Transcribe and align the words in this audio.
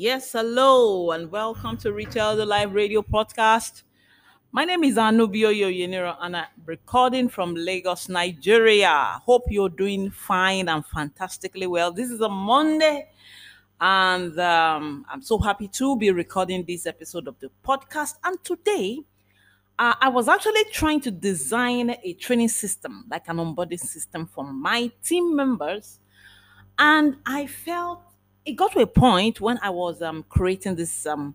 Yes, 0.00 0.30
hello, 0.30 1.10
and 1.10 1.28
welcome 1.28 1.76
to 1.78 1.92
Rich 1.92 2.14
Healthy 2.14 2.44
Life 2.44 2.68
Radio 2.70 3.02
podcast. 3.02 3.82
My 4.52 4.64
name 4.64 4.84
is 4.84 4.96
Anubio 4.96 5.50
Yoyeniro, 5.50 6.16
and 6.20 6.36
I'm 6.36 6.46
recording 6.66 7.28
from 7.28 7.56
Lagos, 7.56 8.08
Nigeria. 8.08 9.20
Hope 9.26 9.46
you're 9.48 9.68
doing 9.68 10.12
fine 10.12 10.68
and 10.68 10.86
fantastically 10.86 11.66
well. 11.66 11.90
This 11.90 12.10
is 12.10 12.20
a 12.20 12.28
Monday, 12.28 13.08
and 13.80 14.38
um, 14.38 15.04
I'm 15.10 15.20
so 15.20 15.36
happy 15.36 15.66
to 15.66 15.96
be 15.96 16.12
recording 16.12 16.64
this 16.64 16.86
episode 16.86 17.26
of 17.26 17.34
the 17.40 17.50
podcast. 17.66 18.18
And 18.22 18.38
today, 18.44 19.00
uh, 19.80 19.94
I 20.00 20.10
was 20.10 20.28
actually 20.28 20.62
trying 20.70 21.00
to 21.00 21.10
design 21.10 21.96
a 22.04 22.12
training 22.12 22.50
system, 22.50 23.04
like 23.10 23.26
an 23.26 23.38
onboarding 23.38 23.80
system 23.80 24.28
for 24.28 24.44
my 24.44 24.92
team 25.02 25.34
members, 25.34 25.98
and 26.78 27.16
I 27.26 27.48
felt 27.48 28.07
it 28.48 28.56
got 28.56 28.72
to 28.72 28.80
a 28.80 28.86
point 28.86 29.40
when 29.42 29.58
I 29.62 29.68
was 29.68 30.00
um, 30.00 30.24
creating 30.26 30.74
this 30.76 31.04
um, 31.04 31.34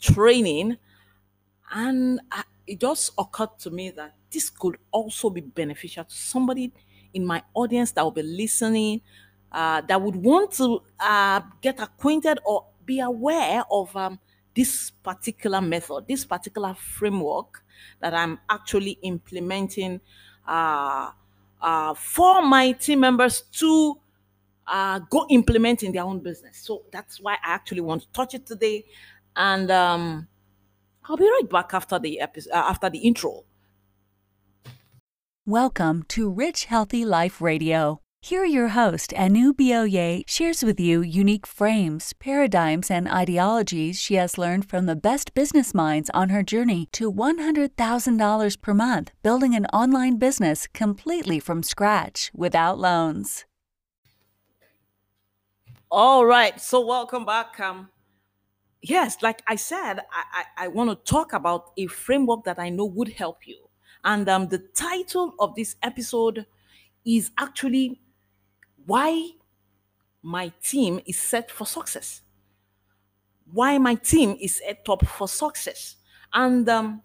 training, 0.00 0.76
and 1.72 2.20
I, 2.32 2.42
it 2.66 2.80
just 2.80 3.12
occurred 3.16 3.56
to 3.60 3.70
me 3.70 3.90
that 3.90 4.14
this 4.32 4.50
could 4.50 4.76
also 4.90 5.30
be 5.30 5.40
beneficial 5.40 6.02
to 6.04 6.14
somebody 6.14 6.72
in 7.14 7.24
my 7.24 7.42
audience 7.54 7.92
that 7.92 8.02
will 8.02 8.10
be 8.10 8.22
listening, 8.22 9.02
uh, 9.52 9.82
that 9.82 10.02
would 10.02 10.16
want 10.16 10.50
to 10.52 10.82
uh, 10.98 11.40
get 11.60 11.78
acquainted 11.78 12.40
or 12.44 12.66
be 12.84 12.98
aware 12.98 13.62
of 13.70 13.94
um, 13.96 14.18
this 14.56 14.90
particular 14.90 15.60
method, 15.60 16.08
this 16.08 16.24
particular 16.24 16.74
framework 16.74 17.62
that 18.00 18.14
I'm 18.14 18.40
actually 18.50 18.98
implementing 19.02 20.00
uh, 20.44 21.10
uh, 21.60 21.94
for 21.94 22.42
my 22.42 22.72
team 22.72 22.98
members 23.00 23.42
to 23.58 23.98
uh, 24.66 25.00
go 25.10 25.26
implement 25.30 25.82
in 25.82 25.92
their 25.92 26.04
own 26.04 26.20
business. 26.20 26.58
So 26.58 26.84
that's 26.92 27.20
why 27.20 27.34
I 27.34 27.54
actually 27.54 27.80
want 27.80 28.02
to 28.02 28.08
touch 28.12 28.34
it 28.34 28.46
today, 28.46 28.84
and 29.36 29.70
um, 29.70 30.28
I'll 31.04 31.16
be 31.16 31.24
right 31.24 31.48
back 31.50 31.74
after 31.74 31.98
the 31.98 32.20
episode, 32.20 32.52
uh, 32.52 32.64
after 32.68 32.88
the 32.90 32.98
intro. 32.98 33.44
Welcome 35.46 36.04
to 36.08 36.30
Rich 36.30 36.66
Healthy 36.66 37.04
Life 37.04 37.40
Radio. 37.40 37.98
Here, 38.24 38.44
your 38.44 38.68
host, 38.68 39.12
Anu 39.14 39.52
Bioye, 39.52 40.22
shares 40.28 40.62
with 40.62 40.78
you 40.78 41.02
unique 41.02 41.44
frames, 41.44 42.12
paradigms, 42.20 42.88
and 42.88 43.08
ideologies 43.08 44.00
she 44.00 44.14
has 44.14 44.38
learned 44.38 44.68
from 44.68 44.86
the 44.86 44.94
best 44.94 45.34
business 45.34 45.74
minds 45.74 46.08
on 46.14 46.28
her 46.28 46.44
journey 46.44 46.88
to 46.92 47.12
$100,000 47.12 48.60
per 48.60 48.74
month 48.74 49.10
building 49.24 49.56
an 49.56 49.66
online 49.72 50.18
business 50.18 50.68
completely 50.68 51.40
from 51.40 51.64
scratch 51.64 52.30
without 52.32 52.78
loans. 52.78 53.44
All 55.94 56.24
right, 56.24 56.58
so 56.58 56.80
welcome 56.80 57.26
back. 57.26 57.60
Um, 57.60 57.90
yes, 58.80 59.18
like 59.20 59.42
I 59.46 59.56
said, 59.56 59.98
I, 59.98 60.44
I, 60.56 60.64
I 60.64 60.68
want 60.68 60.88
to 60.88 60.96
talk 61.12 61.34
about 61.34 61.72
a 61.76 61.86
framework 61.86 62.44
that 62.44 62.58
I 62.58 62.70
know 62.70 62.86
would 62.86 63.10
help 63.10 63.46
you. 63.46 63.58
And 64.02 64.26
um, 64.26 64.48
the 64.48 64.56
title 64.74 65.34
of 65.38 65.54
this 65.54 65.76
episode 65.82 66.46
is 67.04 67.30
actually 67.38 68.00
Why 68.86 69.32
My 70.22 70.50
Team 70.62 70.98
is 71.04 71.18
Set 71.18 71.50
for 71.50 71.66
Success. 71.66 72.22
Why 73.52 73.76
my 73.76 73.96
team 73.96 74.38
is 74.40 74.62
set 74.66 74.86
up 74.88 75.04
for 75.04 75.28
success. 75.28 75.96
And 76.32 76.66
um, 76.70 77.02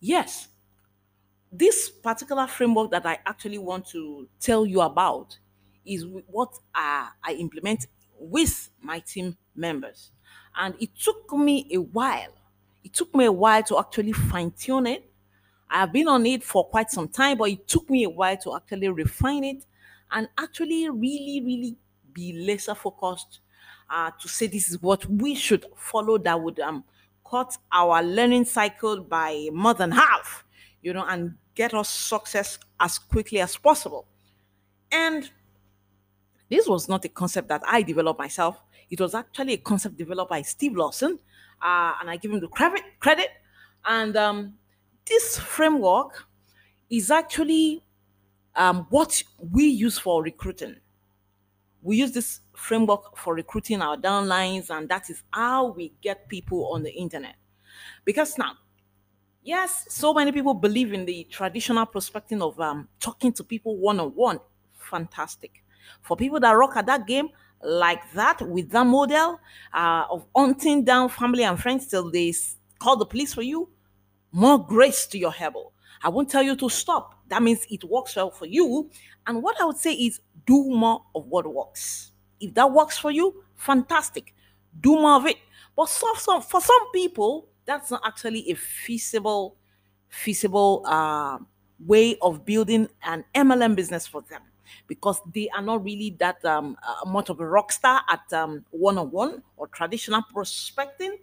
yes, 0.00 0.48
this 1.50 1.88
particular 1.88 2.46
framework 2.46 2.90
that 2.90 3.06
I 3.06 3.20
actually 3.24 3.56
want 3.56 3.88
to 3.92 4.28
tell 4.38 4.66
you 4.66 4.82
about 4.82 5.38
is 5.86 6.04
what 6.26 6.52
uh, 6.74 7.08
I 7.22 7.32
implement 7.38 7.86
with 8.18 8.70
my 8.80 9.00
team 9.00 9.36
members. 9.54 10.10
And 10.56 10.74
it 10.80 10.90
took 10.98 11.32
me 11.32 11.68
a 11.72 11.78
while. 11.78 12.32
It 12.84 12.92
took 12.94 13.14
me 13.14 13.24
a 13.26 13.32
while 13.32 13.62
to 13.64 13.78
actually 13.78 14.12
fine 14.12 14.52
tune 14.52 14.86
it. 14.86 15.10
I 15.68 15.80
have 15.80 15.92
been 15.92 16.08
on 16.08 16.24
it 16.26 16.44
for 16.44 16.64
quite 16.64 16.90
some 16.90 17.08
time, 17.08 17.38
but 17.38 17.50
it 17.50 17.66
took 17.66 17.90
me 17.90 18.04
a 18.04 18.10
while 18.10 18.36
to 18.38 18.54
actually 18.54 18.88
refine 18.88 19.44
it 19.44 19.64
and 20.12 20.28
actually 20.38 20.88
really, 20.88 21.42
really 21.44 21.76
be 22.12 22.32
laser 22.32 22.74
focused 22.74 23.40
uh, 23.90 24.10
to 24.20 24.28
say 24.28 24.46
this 24.46 24.70
is 24.70 24.80
what 24.80 25.04
we 25.06 25.34
should 25.34 25.66
follow 25.76 26.18
that 26.18 26.40
would 26.40 26.60
um, 26.60 26.84
cut 27.28 27.56
our 27.72 28.02
learning 28.02 28.44
cycle 28.44 29.00
by 29.00 29.48
more 29.52 29.74
than 29.74 29.90
half, 29.90 30.44
you 30.82 30.92
know, 30.92 31.04
and 31.08 31.34
get 31.54 31.74
us 31.74 31.88
success 31.88 32.58
as 32.78 32.98
quickly 32.98 33.40
as 33.40 33.56
possible. 33.56 34.06
And 34.92 35.30
this 36.48 36.68
was 36.68 36.88
not 36.88 37.04
a 37.04 37.08
concept 37.08 37.48
that 37.48 37.62
I 37.66 37.82
developed 37.82 38.18
myself. 38.18 38.60
It 38.90 39.00
was 39.00 39.14
actually 39.14 39.54
a 39.54 39.58
concept 39.58 39.96
developed 39.96 40.30
by 40.30 40.42
Steve 40.42 40.76
Lawson, 40.76 41.18
uh, 41.62 41.94
and 42.00 42.08
I 42.08 42.16
give 42.16 42.30
him 42.30 42.40
the 42.40 42.48
credit. 42.48 43.30
And 43.84 44.16
um, 44.16 44.54
this 45.04 45.38
framework 45.38 46.26
is 46.90 47.10
actually 47.10 47.82
um, 48.54 48.86
what 48.90 49.22
we 49.38 49.64
use 49.64 49.98
for 49.98 50.22
recruiting. 50.22 50.76
We 51.82 51.96
use 51.96 52.12
this 52.12 52.40
framework 52.54 53.16
for 53.16 53.34
recruiting 53.34 53.82
our 53.82 53.96
downlines, 53.96 54.70
and 54.70 54.88
that 54.88 55.10
is 55.10 55.22
how 55.32 55.66
we 55.66 55.92
get 56.00 56.28
people 56.28 56.72
on 56.72 56.82
the 56.82 56.90
internet. 56.90 57.36
Because 58.04 58.38
now, 58.38 58.52
yes, 59.42 59.86
so 59.88 60.14
many 60.14 60.32
people 60.32 60.54
believe 60.54 60.92
in 60.92 61.04
the 61.06 61.24
traditional 61.30 61.86
prospecting 61.86 62.42
of 62.42 62.58
um, 62.60 62.88
talking 62.98 63.32
to 63.34 63.44
people 63.44 63.76
one 63.76 64.00
on 64.00 64.10
one. 64.10 64.40
Fantastic. 64.74 65.62
For 66.02 66.16
people 66.16 66.40
that 66.40 66.52
rock 66.52 66.76
at 66.76 66.86
that 66.86 67.06
game 67.06 67.28
like 67.62 68.10
that 68.12 68.40
with 68.42 68.70
that 68.70 68.86
model 68.86 69.40
uh, 69.72 70.04
of 70.10 70.26
hunting 70.34 70.84
down 70.84 71.08
family 71.08 71.44
and 71.44 71.60
friends 71.60 71.86
till 71.86 72.10
they 72.10 72.32
call 72.78 72.96
the 72.96 73.06
police 73.06 73.34
for 73.34 73.42
you, 73.42 73.68
more 74.32 74.64
grace 74.64 75.06
to 75.06 75.18
your 75.18 75.32
hebel. 75.32 75.72
I 76.02 76.08
won't 76.08 76.30
tell 76.30 76.42
you 76.42 76.56
to 76.56 76.68
stop. 76.68 77.14
That 77.28 77.42
means 77.42 77.66
it 77.70 77.82
works 77.84 78.16
well 78.16 78.30
for 78.30 78.46
you. 78.46 78.90
And 79.26 79.42
what 79.42 79.60
I 79.60 79.64
would 79.64 79.78
say 79.78 79.92
is 79.92 80.20
do 80.46 80.70
more 80.70 81.02
of 81.14 81.26
what 81.26 81.46
works. 81.52 82.12
If 82.38 82.54
that 82.54 82.70
works 82.70 82.98
for 82.98 83.10
you, 83.10 83.42
fantastic. 83.56 84.34
Do 84.80 84.94
more 84.96 85.16
of 85.16 85.26
it. 85.26 85.36
But 85.74 85.88
so, 85.88 86.06
so, 86.14 86.40
for 86.40 86.60
some 86.60 86.92
people, 86.92 87.48
that's 87.64 87.90
not 87.90 88.02
actually 88.04 88.50
a 88.50 88.54
feasible, 88.54 89.56
feasible 90.08 90.82
uh, 90.86 91.38
way 91.84 92.16
of 92.22 92.44
building 92.44 92.88
an 93.02 93.24
MLM 93.34 93.74
business 93.74 94.06
for 94.06 94.22
them 94.22 94.42
because 94.86 95.20
they 95.34 95.48
are 95.50 95.62
not 95.62 95.84
really 95.84 96.16
that 96.18 96.44
um, 96.44 96.76
uh, 96.86 97.08
much 97.08 97.28
of 97.28 97.40
a 97.40 97.46
rock 97.46 97.72
star 97.72 98.02
at 98.08 98.32
um, 98.32 98.64
one-on-one 98.70 99.42
or 99.56 99.66
traditional 99.68 100.22
prospecting. 100.32 101.16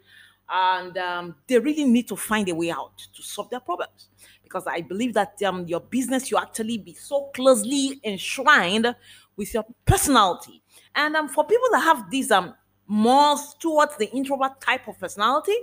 And 0.50 0.98
um, 0.98 1.36
they 1.48 1.58
really 1.58 1.86
need 1.86 2.08
to 2.09 2.16
find 2.16 2.50
a 2.50 2.56
way 2.56 2.72
out 2.72 2.98
to 3.16 3.24
solve 3.24 3.50
their 3.50 3.62
problems. 3.62 4.09
Because 4.44 4.68
i 4.68 4.82
believe 4.82 5.16
that 5.16 5.42
um, 5.44 5.66
your 5.66 5.80
business 5.80 6.30
you 6.30 6.38
actually 6.38 6.78
be 6.78 6.94
so 6.94 7.32
closely 7.34 8.00
enshrined 8.03 8.94
with 9.36 9.53
your 9.53 9.66
personality. 9.86 10.62
And 10.96 11.16
um, 11.16 11.28
for 11.28 11.44
people 11.46 11.68
that 11.72 11.80
have 11.80 12.12
these 12.12 12.30
um, 12.30 12.53
more 12.88 13.38
towards 13.59 13.98
the 13.98 14.12
introvert 14.12 14.59
type 14.62 14.88
of 14.88 15.00
personality 15.00 15.56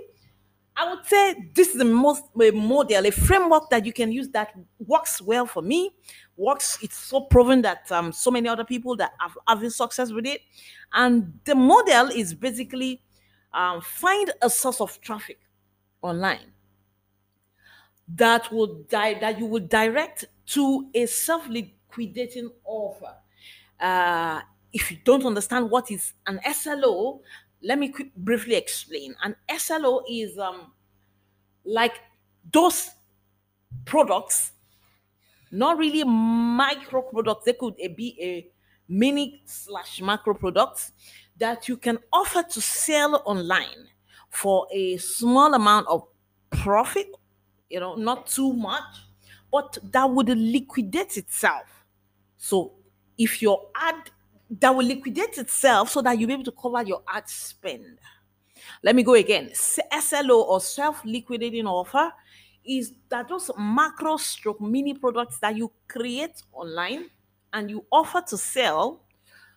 I 0.75 0.89
would 0.89 1.05
say 1.05 1.51
this 1.53 1.69
is 1.69 1.75
the 1.75 1.85
most 1.85 2.23
a 2.41 2.51
model, 2.51 3.05
a 3.05 3.11
framework 3.11 3.69
that 3.69 3.85
you 3.85 3.93
can 3.93 4.11
use 4.11 4.29
that 4.29 4.53
works 4.79 5.21
well 5.21 5.45
for 5.45 5.61
me. 5.61 5.93
Works, 6.37 6.79
it's 6.81 6.97
so 6.97 7.21
proven 7.21 7.61
that 7.63 7.91
um, 7.91 8.11
so 8.11 8.31
many 8.31 8.47
other 8.47 8.63
people 8.63 8.95
that 8.95 9.11
have 9.19 9.37
having 9.47 9.69
success 9.69 10.11
with 10.11 10.25
it. 10.25 10.41
And 10.93 11.39
the 11.43 11.55
model 11.55 12.07
is 12.07 12.33
basically 12.33 13.01
um, 13.53 13.81
find 13.81 14.31
a 14.41 14.49
source 14.49 14.81
of 14.81 14.99
traffic 15.01 15.39
online 16.01 16.51
that 18.15 18.51
will 18.51 18.83
die 18.89 19.19
that 19.19 19.39
you 19.39 19.45
would 19.45 19.69
direct 19.69 20.25
to 20.45 20.89
a 20.93 21.05
self-liquidating 21.05 22.49
offer. 22.65 23.13
Uh, 23.79 24.41
if 24.73 24.91
you 24.91 24.97
don't 25.03 25.25
understand 25.25 25.69
what 25.69 25.91
is 25.91 26.13
an 26.27 26.39
SLO, 26.53 27.21
let 27.61 27.77
me 27.79 27.89
quick, 27.89 28.15
briefly 28.15 28.55
explain. 28.55 29.15
An 29.23 29.35
SLO 29.57 30.03
is 30.09 30.37
um, 30.37 30.71
like 31.65 31.93
those 32.51 32.91
products, 33.85 34.51
not 35.51 35.77
really 35.77 36.03
micro 36.03 37.01
products. 37.01 37.45
They 37.45 37.53
could 37.53 37.75
be 37.95 38.17
a 38.21 38.47
mini 38.87 39.41
slash 39.45 40.01
macro 40.01 40.33
products 40.33 40.91
that 41.37 41.67
you 41.67 41.77
can 41.77 41.97
offer 42.13 42.43
to 42.43 42.61
sell 42.61 43.21
online 43.25 43.87
for 44.29 44.67
a 44.71 44.97
small 44.97 45.53
amount 45.53 45.87
of 45.87 46.03
profit, 46.49 47.07
you 47.69 47.79
know, 47.79 47.95
not 47.95 48.27
too 48.27 48.53
much, 48.53 48.83
but 49.51 49.77
that 49.91 50.09
would 50.09 50.29
liquidate 50.29 51.17
itself. 51.17 51.85
So 52.37 52.73
if 53.17 53.41
your 53.41 53.69
ad 53.75 54.09
that 54.59 54.75
will 54.75 54.85
liquidate 54.85 55.37
itself 55.37 55.89
so 55.89 56.01
that 56.01 56.19
you'll 56.19 56.27
be 56.27 56.33
able 56.33 56.43
to 56.43 56.51
cover 56.51 56.83
your 56.83 57.03
ad 57.07 57.27
spend. 57.27 57.99
Let 58.83 58.95
me 58.95 59.03
go 59.03 59.13
again. 59.13 59.51
SLO 59.53 60.41
or 60.41 60.59
self 60.59 61.03
liquidating 61.05 61.65
offer 61.65 62.11
is 62.63 62.93
that 63.09 63.27
those 63.27 63.49
macro 63.57 64.17
stroke 64.17 64.61
mini 64.61 64.93
products 64.93 65.39
that 65.39 65.55
you 65.55 65.71
create 65.87 66.43
online 66.51 67.09
and 67.53 67.69
you 67.69 67.85
offer 67.91 68.21
to 68.27 68.37
sell 68.37 69.01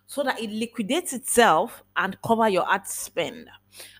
so 0.07 0.23
that 0.23 0.41
it 0.41 0.51
liquidates 0.51 1.13
itself 1.13 1.83
and 1.97 2.17
cover 2.23 2.49
your 2.49 2.71
ad 2.73 2.87
spend. 2.87 3.49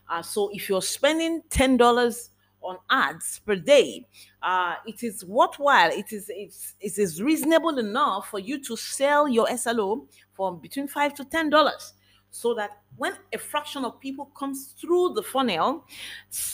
Uh, 0.09 0.21
so 0.21 0.49
if 0.53 0.69
you're 0.69 0.81
spending 0.81 1.41
ten 1.49 1.77
dollars 1.77 2.31
on 2.65 2.77
ads 2.89 3.39
per 3.45 3.55
day, 3.55 4.05
uh, 4.41 4.75
it 4.85 5.03
is 5.03 5.23
worthwhile. 5.25 5.91
It 5.91 6.11
is 6.11 6.29
it's, 6.29 6.75
it 6.79 6.97
is 6.97 7.21
reasonable 7.21 7.77
enough 7.77 8.29
for 8.29 8.39
you 8.39 8.61
to 8.63 8.75
sell 8.75 9.27
your 9.27 9.47
SLO 9.57 10.07
for 10.33 10.55
between 10.57 10.87
five 10.87 11.13
to 11.15 11.25
ten 11.25 11.49
dollars, 11.49 11.93
so 12.35 12.53
that 12.53 12.81
when 12.97 13.13
a 13.31 13.37
fraction 13.37 13.85
of 13.85 13.97
people 14.01 14.25
comes 14.37 14.75
through 14.77 15.13
the 15.13 15.23
funnel, 15.23 15.85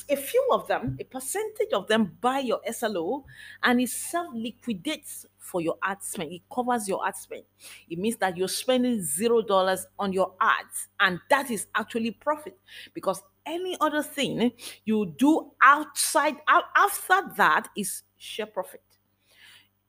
a 0.09 0.15
few 0.15 0.47
of 0.51 0.67
them, 0.67 0.95
a 0.99 1.03
percentage 1.03 1.73
of 1.73 1.87
them 1.87 2.15
buy 2.21 2.37
your 2.37 2.61
SLO, 2.71 3.25
and 3.63 3.81
it 3.81 3.89
self 3.89 4.27
liquidates 4.31 5.25
for 5.39 5.59
your 5.59 5.77
ad 5.81 6.03
spend. 6.03 6.31
It 6.31 6.43
covers 6.53 6.87
your 6.87 7.05
ad 7.05 7.15
spend. 7.15 7.45
It 7.89 7.97
means 7.97 8.17
that 8.17 8.37
you're 8.37 8.47
spending 8.47 9.01
zero 9.01 9.41
dollars 9.41 9.87
on 9.97 10.13
your 10.13 10.35
ads, 10.39 10.89
and 10.99 11.19
that 11.31 11.49
is 11.49 11.65
actually 11.73 12.11
profit 12.11 12.59
because 12.93 13.23
any 13.47 13.75
other 13.81 14.03
thing 14.03 14.51
you 14.85 15.15
do 15.17 15.49
outside 15.63 16.35
out, 16.47 16.65
after 16.77 17.23
that 17.37 17.69
is 17.75 18.03
share 18.19 18.45
profit. 18.45 18.83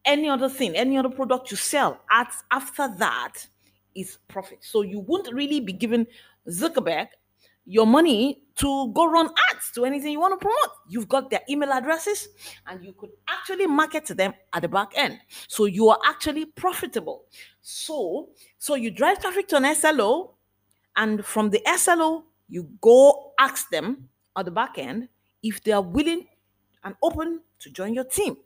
Any 0.07 0.31
other 0.31 0.49
thing, 0.49 0.75
any 0.75 0.97
other 0.97 1.11
product 1.11 1.51
you 1.51 1.59
sell 1.59 2.01
ads 2.11 2.43
after 2.51 2.89
that 2.97 3.47
is 3.95 4.19
profit. 4.29 4.59
So 4.61 4.83
you 4.83 5.01
won't 5.01 5.33
really 5.33 5.61
be 5.61 5.73
giving 5.73 6.07
Zuckerberg 6.49 7.09
your 7.65 7.87
money 7.87 8.43
to 8.57 8.93
go 8.93 9.07
run 9.07 9.29
ads 9.51 9.71
to 9.73 9.85
anything 9.85 10.13
you 10.13 10.21
want 10.21 10.39
to 10.39 10.45
promote. 10.45 10.77
You've 10.89 11.09
got 11.09 11.31
their 11.31 11.43
email 11.49 11.71
addresses 11.73 12.29
and 12.67 12.85
you 12.85 12.93
could 12.93 13.11
actually 13.29 13.67
market 13.67 14.05
to 14.07 14.15
them 14.15 14.35
at 14.53 14.63
the 14.63 14.69
back 14.69 14.93
end. 14.97 15.19
So 15.49 15.67
you 15.67 15.89
are 15.89 15.99
actually 16.05 16.47
profitable. 16.47 17.25
So, 17.61 18.31
so 18.59 18.75
you 18.75 18.91
drive 18.91 19.21
traffic 19.21 19.49
to 19.49 19.57
an 19.57 19.75
SLO 19.75 20.35
and 20.97 21.25
from 21.25 21.51
the 21.51 21.63
SLO, 21.77 22.25
you 22.49 22.69
go 22.81 23.33
ask 23.39 23.71
them 23.71 24.09
at 24.37 24.45
the 24.45 24.51
back 24.51 24.77
end 24.77 25.09
if 25.43 25.63
they 25.63 25.73
are 25.73 25.83
willing 25.83 26.27
and 26.85 26.95
open 27.03 27.41
to 27.61 27.71
join 27.71 27.95
your 27.95 28.05
team. 28.05 28.37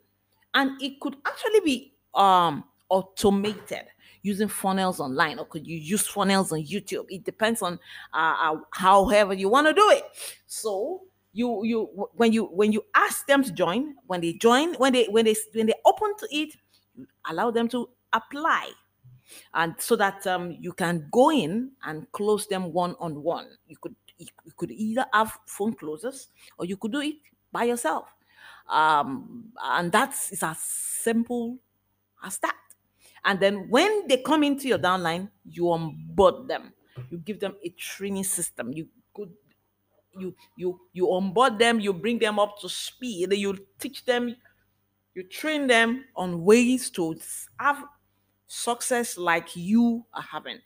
And 0.53 0.81
it 0.81 0.99
could 0.99 1.17
actually 1.25 1.59
be 1.61 1.93
um, 2.13 2.63
automated 2.89 3.85
using 4.27 4.47
funnels 4.47 4.99
online 4.99 5.39
or 5.39 5.45
could 5.45 5.65
you 5.65 5.77
use 5.77 6.07
funnels 6.07 6.51
on 6.51 6.59
YouTube? 6.59 7.05
It 7.09 7.23
depends 7.23 7.61
on 7.61 7.79
uh, 8.13 8.35
uh, 8.45 8.57
however 8.71 9.33
you 9.33 9.49
want 9.49 9.67
to 9.67 9.73
do 9.73 9.89
it. 9.91 10.03
So 10.45 11.01
you 11.33 11.63
you 11.63 12.09
when 12.13 12.33
you 12.33 12.45
when 12.45 12.71
you 12.71 12.83
ask 12.95 13.25
them 13.27 13.43
to 13.43 13.51
join, 13.51 13.95
when 14.07 14.21
they 14.21 14.33
join, 14.33 14.73
when 14.75 14.93
they 14.93 15.05
when 15.05 15.25
they 15.25 15.35
when 15.53 15.67
they 15.67 15.75
open 15.85 16.15
to 16.19 16.27
it, 16.31 16.55
allow 17.29 17.51
them 17.51 17.67
to 17.69 17.89
apply 18.13 18.71
and 19.53 19.75
so 19.77 19.95
that 19.95 20.25
um, 20.27 20.57
you 20.59 20.73
can 20.73 21.07
go 21.11 21.31
in 21.31 21.71
and 21.83 22.11
close 22.11 22.47
them 22.47 22.71
one 22.73 22.95
on 22.99 23.21
one. 23.21 23.47
You 23.67 23.77
could 23.79 23.95
you 24.17 24.53
could 24.55 24.71
either 24.71 25.05
have 25.13 25.37
phone 25.45 25.73
closers 25.73 26.29
or 26.57 26.65
you 26.65 26.77
could 26.77 26.91
do 26.91 27.01
it 27.01 27.15
by 27.51 27.65
yourself, 27.65 28.07
um, 28.69 29.45
and 29.63 29.91
that's 29.91 30.31
it's 30.31 30.43
as 30.43 30.59
simple 30.59 31.57
as 32.23 32.37
that. 32.39 32.55
And 33.27 33.41
then 33.41 33.69
when 33.69 34.07
they 34.07 34.17
come 34.17 34.41
into 34.41 34.69
your 34.69 34.79
downline, 34.79 35.29
you 35.43 35.69
onboard 35.69 36.47
them. 36.47 36.71
You 37.11 37.17
give 37.17 37.41
them 37.41 37.55
a 37.61 37.69
training 37.69 38.23
system. 38.23 38.71
You 38.71 38.87
could 39.13 39.33
you 40.17 40.33
you 40.55 40.79
you 40.93 41.11
onboard 41.11 41.59
them, 41.59 41.81
you 41.81 41.91
bring 41.91 42.19
them 42.19 42.39
up 42.39 42.57
to 42.61 42.69
speed, 42.69 43.33
you 43.33 43.67
teach 43.79 44.05
them, 44.05 44.33
you 45.13 45.23
train 45.23 45.67
them 45.67 46.05
on 46.15 46.43
ways 46.45 46.89
to 46.91 47.19
have 47.59 47.83
success 48.47 49.17
like 49.17 49.55
you 49.57 50.05
are 50.13 50.23
having. 50.23 50.59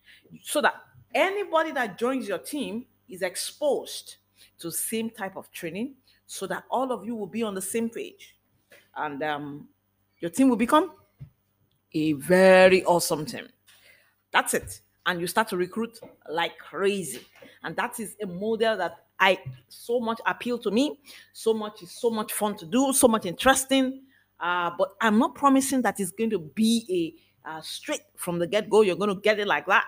So 0.44 0.62
that 0.62 0.76
anybody 1.16 1.72
that 1.72 1.98
joins 1.98 2.28
your 2.28 2.38
team 2.38 2.86
is 3.10 3.24
exposed 3.24 4.18
to 4.60 4.72
same 4.72 5.10
type 5.10 5.36
of 5.36 5.52
training 5.52 5.96
so 6.28 6.46
that 6.46 6.64
all 6.70 6.92
of 6.92 7.06
you 7.08 7.16
will 7.16 7.28
be 7.28 7.42
on 7.42 7.56
the 7.56 7.62
same 7.62 7.90
page. 7.90 8.38
And 8.96 9.24
um, 9.24 9.68
your 10.20 10.30
team 10.30 10.48
will 10.48 10.58
become 10.58 10.92
a 11.94 12.14
very 12.14 12.84
awesome 12.86 13.26
team. 13.26 13.48
That's 14.32 14.54
it. 14.54 14.82
And 15.06 15.20
you 15.20 15.28
start 15.28 15.50
to 15.50 15.58
recruit 15.58 16.00
like 16.30 16.58
crazy. 16.58 17.22
And 17.64 17.76
that 17.76 18.00
is 18.00 18.16
a 18.22 18.28
model 18.28 18.78
that 18.78 19.06
I 19.20 19.40
so 19.68 20.00
much 20.00 20.20
appeal 20.26 20.58
to 20.60 20.72
me. 20.72 21.00
So 21.34 21.54
much 21.54 21.84
is 21.84 21.92
so 21.92 22.10
much 22.10 22.34
fun 22.34 22.58
to 22.58 22.66
do, 22.66 22.94
so 22.94 23.08
much 23.08 23.26
interesting. 23.26 24.02
Uh, 24.40 24.72
but 24.78 24.94
I'm 25.00 25.20
not 25.20 25.36
promising 25.36 25.84
that 25.84 26.00
it's 26.00 26.12
going 26.12 26.32
to 26.32 26.40
be 26.40 27.16
a 27.46 27.50
uh, 27.50 27.62
straight 27.62 28.02
from 28.16 28.40
the 28.40 28.48
get 28.48 28.70
go. 28.70 28.82
You're 28.82 28.96
going 28.96 29.14
to 29.14 29.22
get 29.22 29.40
it 29.40 29.48
like 29.48 29.68
that. 29.68 29.86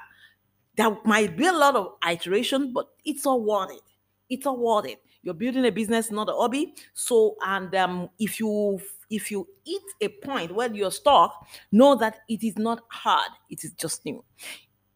There 0.76 0.96
might 1.06 1.38
be 1.38 1.48
a 1.48 1.54
lot 1.54 1.76
of 1.76 1.96
iteration, 2.08 2.74
but 2.74 2.90
it's 3.06 3.26
all 3.26 3.42
worth 3.44 3.72
it. 3.72 3.82
It's 4.30 4.46
all 4.46 4.58
worth 4.58 4.86
it. 4.86 5.00
You're 5.22 5.34
building 5.34 5.66
a 5.66 5.72
business, 5.72 6.12
not 6.12 6.30
a 6.30 6.34
hobby. 6.34 6.74
So, 6.94 7.36
and 7.46 7.74
um, 7.76 8.10
if 8.20 8.40
you 8.40 8.80
if 9.14 9.30
you 9.30 9.48
hit 9.64 9.84
a 10.02 10.08
point 10.08 10.54
where 10.54 10.74
you're 10.74 10.92
stuck, 10.92 11.48
know 11.72 11.96
that 11.96 12.22
it 12.28 12.44
is 12.44 12.58
not 12.58 12.82
hard. 12.88 13.30
It 13.48 13.64
is 13.64 13.72
just 13.74 14.04
new. 14.06 14.24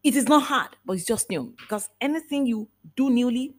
It 0.02 0.16
is 0.16 0.28
not 0.28 0.42
hard, 0.42 0.70
but 0.84 0.94
it's 0.94 1.04
just 1.04 1.30
new 1.30 1.54
because 1.56 1.88
anything 2.00 2.44
you 2.44 2.68
do 2.96 3.10
newly, 3.10 3.54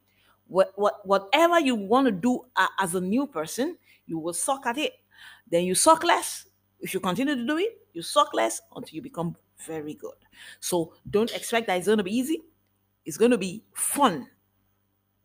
what, 0.47 0.73
what 0.75 1.05
whatever 1.05 1.59
you 1.59 1.75
want 1.75 2.07
to 2.07 2.11
do 2.11 2.45
uh, 2.57 2.67
as 2.79 2.93
a 2.93 2.99
new 2.99 3.25
person, 3.25 3.77
you 4.05 4.19
will 4.19 4.33
suck 4.33 4.65
at 4.65 4.77
it. 4.77 4.93
Then 5.49 5.63
you 5.63 5.75
suck 5.75 6.03
less. 6.03 6.45
If 6.81 6.93
you 6.93 6.99
continue 6.99 7.35
to 7.35 7.45
do 7.45 7.57
it, 7.57 7.77
you 7.93 8.01
suck 8.01 8.33
less 8.33 8.61
until 8.75 8.95
you 8.95 9.01
become 9.01 9.37
very 9.65 9.93
good. 9.93 10.15
So 10.59 10.93
don't 11.09 11.31
expect 11.31 11.67
that 11.67 11.77
it's 11.77 11.87
going 11.87 11.99
to 11.99 12.03
be 12.03 12.15
easy. 12.15 12.41
It's 13.05 13.17
going 13.17 13.31
to 13.31 13.37
be 13.37 13.63
fun 13.73 14.27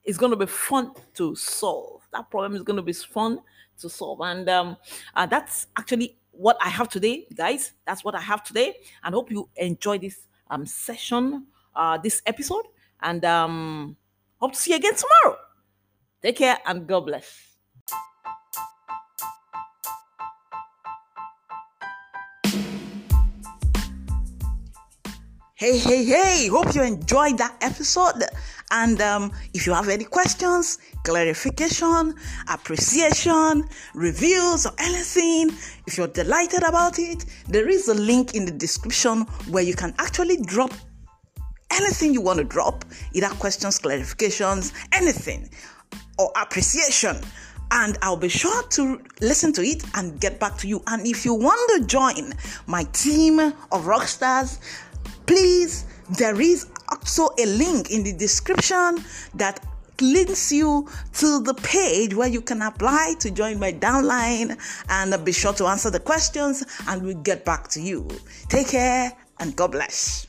it's 0.04 0.18
going 0.18 0.30
to 0.30 0.36
be 0.36 0.46
fun 0.46 0.92
to 1.14 1.34
solve. 1.34 2.02
That 2.12 2.30
problem 2.30 2.54
is 2.54 2.62
going 2.62 2.76
to 2.76 2.82
be 2.82 2.92
fun 2.92 3.40
to 3.80 3.88
solve. 3.88 4.20
And 4.22 4.48
um, 4.48 4.76
uh, 5.14 5.26
that's 5.26 5.66
actually 5.76 6.16
what 6.30 6.56
I 6.60 6.68
have 6.68 6.88
today, 6.88 7.26
guys. 7.34 7.72
That's 7.86 8.04
what 8.04 8.14
I 8.14 8.20
have 8.20 8.42
today. 8.42 8.76
And 9.02 9.14
hope 9.14 9.30
you 9.30 9.48
enjoy 9.56 9.98
this 9.98 10.26
um, 10.50 10.66
session, 10.66 11.46
uh, 11.74 11.98
this 11.98 12.22
episode. 12.26 12.64
And 13.02 13.24
um, 13.24 13.96
hope 14.38 14.52
to 14.52 14.58
see 14.58 14.70
you 14.72 14.76
again 14.76 14.94
tomorrow. 14.94 15.38
Take 16.22 16.36
care 16.36 16.58
and 16.66 16.86
God 16.86 17.06
bless. 17.06 17.54
Hey, 25.56 25.78
hey, 25.78 26.04
hey! 26.04 26.48
Hope 26.48 26.74
you 26.74 26.82
enjoyed 26.82 27.38
that 27.38 27.56
episode. 27.62 28.24
And 28.70 29.00
um, 29.00 29.32
if 29.52 29.66
you 29.66 29.74
have 29.74 29.88
any 29.88 30.04
questions, 30.04 30.78
clarification, 31.04 32.14
appreciation, 32.48 33.64
reviews, 33.94 34.66
or 34.66 34.72
anything, 34.78 35.50
if 35.86 35.96
you're 35.96 36.08
delighted 36.08 36.62
about 36.62 36.98
it, 36.98 37.24
there 37.48 37.68
is 37.68 37.88
a 37.88 37.94
link 37.94 38.34
in 38.34 38.44
the 38.44 38.52
description 38.52 39.22
where 39.50 39.62
you 39.62 39.74
can 39.74 39.94
actually 39.98 40.38
drop 40.38 40.72
anything 41.70 42.12
you 42.12 42.20
want 42.20 42.38
to 42.38 42.44
drop 42.44 42.84
either 43.12 43.28
questions, 43.28 43.78
clarifications, 43.78 44.72
anything, 44.92 45.50
or 46.18 46.32
appreciation 46.36 47.16
and 47.70 47.98
I'll 48.02 48.16
be 48.16 48.28
sure 48.28 48.62
to 48.62 49.00
listen 49.20 49.52
to 49.54 49.62
it 49.62 49.82
and 49.94 50.20
get 50.20 50.38
back 50.38 50.56
to 50.58 50.68
you. 50.68 50.82
And 50.86 51.06
if 51.06 51.24
you 51.24 51.34
want 51.34 51.58
to 51.76 51.86
join 51.86 52.32
my 52.66 52.84
team 52.84 53.40
of 53.40 53.84
rockstars, 53.84 54.60
please, 55.26 55.84
there 56.10 56.40
is 56.40 56.66
also 56.88 57.30
a 57.38 57.46
link 57.46 57.90
in 57.90 58.02
the 58.04 58.12
description 58.12 59.04
that 59.34 59.60
links 60.00 60.50
you 60.50 60.88
to 61.12 61.40
the 61.40 61.54
page 61.54 62.14
where 62.14 62.28
you 62.28 62.40
can 62.40 62.62
apply 62.62 63.14
to 63.20 63.30
join 63.30 63.58
my 63.58 63.72
downline 63.72 64.58
and 64.88 65.24
be 65.24 65.32
sure 65.32 65.52
to 65.52 65.66
answer 65.66 65.90
the 65.90 66.00
questions 66.00 66.64
and 66.88 67.02
we'll 67.02 67.22
get 67.22 67.44
back 67.44 67.68
to 67.68 67.80
you. 67.80 68.08
Take 68.48 68.68
care 68.68 69.12
and 69.38 69.54
God 69.54 69.72
bless. 69.72 70.26